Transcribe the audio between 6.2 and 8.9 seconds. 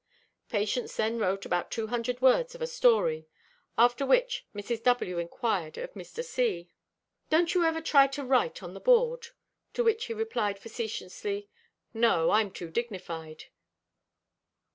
C: "Don't you ever try to write on the